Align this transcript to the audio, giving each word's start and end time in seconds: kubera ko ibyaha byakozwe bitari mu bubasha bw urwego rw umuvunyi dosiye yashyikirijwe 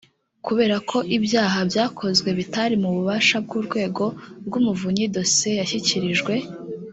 kubera 0.45 0.75
ko 0.89 0.97
ibyaha 1.17 1.57
byakozwe 1.69 2.29
bitari 2.39 2.75
mu 2.83 2.89
bubasha 2.95 3.35
bw 3.45 3.51
urwego 3.59 4.05
rw 4.47 4.53
umuvunyi 4.59 5.05
dosiye 5.15 5.53
yashyikirijwe 5.61 6.33